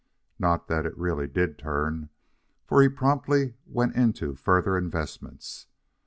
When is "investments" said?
4.75-5.67